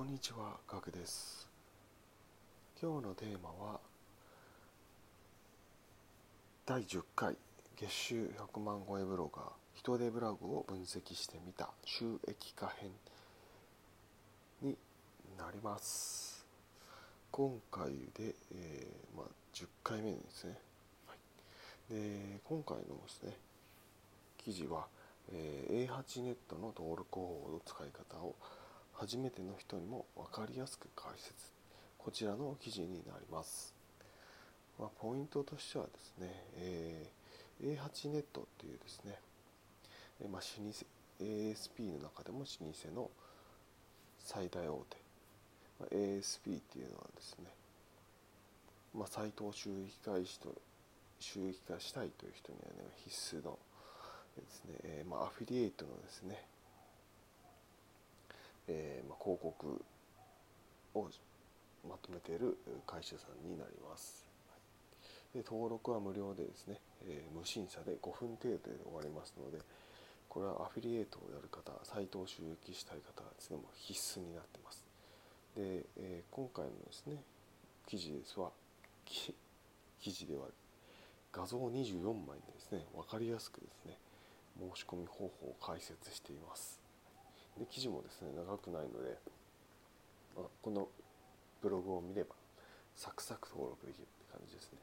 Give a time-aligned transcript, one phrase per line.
[0.00, 1.46] こんにちは、ガクです。
[2.80, 3.78] 今日のテーマは
[6.64, 7.36] 第10回
[7.78, 9.44] 月収100万超えブロガー
[9.74, 12.88] 人手ブログを分析してみた収益化編
[14.62, 14.74] に
[15.36, 16.46] なります。
[17.30, 20.54] 今回で、えーまあ、10回目ですね。
[21.08, 21.14] は
[21.90, 23.36] い、で今回のですね
[24.38, 24.86] 記事は、
[25.30, 28.34] えー A8 ネットの登録方法の使い方を
[29.00, 31.32] 初めての人にも分かりやすく解説。
[31.96, 33.74] こちらの記事になります、
[34.78, 37.20] まあ、ポイントとしてはですね、えー
[37.62, 39.18] A8 ネットっていうですね、
[40.22, 40.86] えーまあ、老舗
[41.20, 43.10] ASP の中でも老舗の
[44.18, 44.96] 最大大手、
[45.78, 47.44] まあ ASP っていうのはですね、
[48.94, 50.54] まあ、サイトを収益化しと
[51.18, 53.58] 収益化したいという人には、ね、必須の
[54.36, 56.42] ですね、えーまあ、アフィリエイトのですね、
[59.22, 59.84] 広告
[60.94, 61.08] を
[61.86, 64.26] まとめている会社さんになります。
[65.34, 69.58] で登録は無料でですね、えー無審査で5分程度で終わりますので、
[70.28, 74.84] これはアフィリエイトをやる方、サイトを収益したい方はですね、もう必須になってます。
[75.54, 77.22] で、えー今回のですね、
[77.86, 78.50] 記事ですは、
[79.04, 79.34] 記
[80.12, 80.46] 事では
[81.32, 83.96] 画像24枚でですね、分かりやすくですね、
[84.58, 86.79] 申し込み方法を解説しています。
[87.58, 89.16] で記事もですね長くないので、
[90.36, 90.88] まあ、この
[91.62, 92.34] ブログを見れば
[92.94, 94.78] サクサク登録できるって感じですね。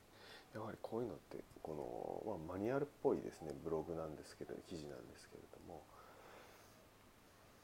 [0.54, 5.84] やはりこういうのってこの、まあ、マニュアルっぽいですねブログなんですけど記事なんですけれども、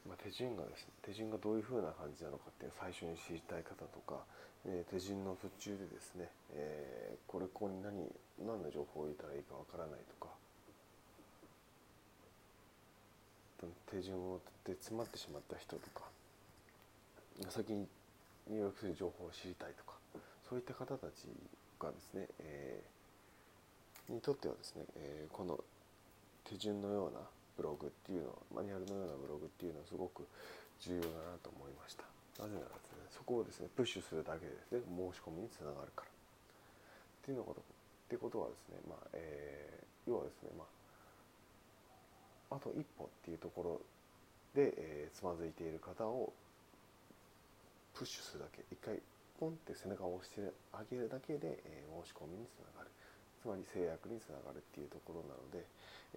[0.06, 4.22] まあ、手順がですね手順がどういう風な感じなのかっていう最初に知りたい方とか、
[4.68, 8.06] えー手順の途中でですね、えーこれここに何
[8.38, 10.30] 何の情報を入れたらいいかわからないとか
[13.90, 16.04] 手順をで詰まってしまった人とか
[17.50, 17.88] 先に
[18.50, 19.94] 入力する情報を知りたいとか
[20.48, 21.28] そういった方たち
[21.80, 22.94] がですね、えー
[24.14, 25.58] にとってはですね、えーこの
[26.44, 27.24] 手順のような
[27.56, 30.28] ブログっていうのはマニュアルのようなブログっていうのはすごく
[30.84, 32.04] 重要だなと思いました。
[32.44, 36.12] なぜならですねそこをですねプッシュするだけでですね申し込みにつながるから。
[36.12, 36.12] っ
[37.24, 37.64] ていうのことっ
[38.12, 40.68] てことはですねまあ、えー要はですねまあ
[42.54, 43.82] あと一歩っていうところ
[44.54, 46.32] で、えーつまずいている方を
[47.98, 49.02] プッシュするだけ一回
[49.40, 52.92] ポンって背中を押してあげるだけで、えー申し込みにつながる
[53.42, 55.66] つまり制約につながるっていうところなので、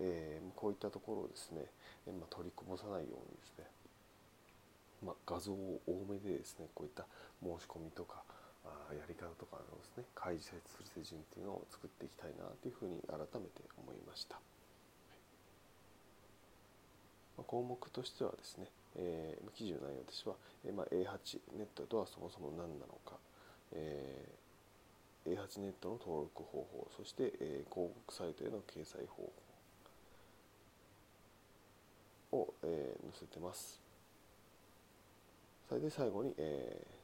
[0.00, 1.64] えーこういったところをですね、
[2.04, 3.64] えまあ、取りこぼさないようにですね、
[5.04, 7.08] まあ、画像を多めでですねこういった
[7.40, 8.20] 申し込みとか
[8.64, 14.55] あやり方とかのですね開示する手順っていうのを作っていきたいなというふうに改めて思いました。
[17.46, 23.16] 項目としてはですね、えー記事の内容としては、えーまあ、A8 ネットとはそもそも何なのか、
[23.72, 29.30] えー A8 ネットの登録方法そして、えー広告サイトへの掲載方
[32.30, 33.80] 法を、えー載せてます。
[35.68, 36.96] それで最後に、えー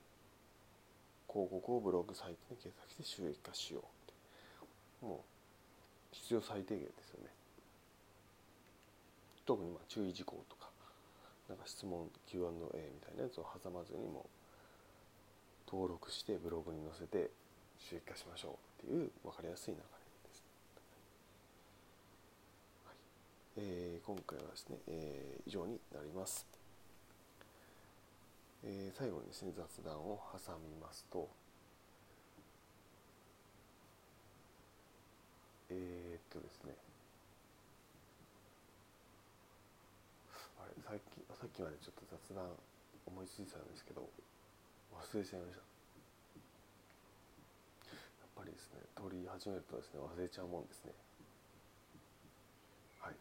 [1.33, 3.83] 広告をブログサイトに掲載して収益化しよ
[5.03, 5.25] うも
[6.13, 7.31] う必要最低限ですよね。
[9.47, 10.71] 特にまあ注意事項とか
[11.49, 14.27] なんか質問 Q&A みたいなやつを挟まずにも
[15.67, 17.31] 登録してブログに載せて
[17.79, 19.83] 収益化しましょうっていう分かりやすい流れ
[20.29, 20.43] です、
[22.87, 22.97] はい。
[23.57, 26.47] えー今回はですね、えー以上になります、
[28.65, 31.29] えー最後にですね雑談を挟みますと
[35.71, 36.75] えーっとですね
[40.61, 42.51] あれさっきさっきまでちょっと雑談
[43.07, 44.09] 思いついてたんですけど
[44.93, 45.63] 忘れちゃいました。
[48.23, 50.93] やっぱりですね取り始めるとですね忘れちゃうもんですね。
[53.01, 53.17] はい。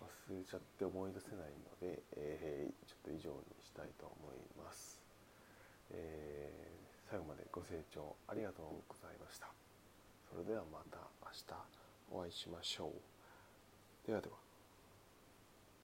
[0.00, 5.00] 忘れちゃって思い出せないので、えーちょっと以上にしたいと思います、
[5.90, 9.48] えー最後までご清聴ありがとうございました。
[10.30, 11.54] それではまた明日
[12.10, 14.06] お会いしましょう。
[14.06, 14.43] ではでは。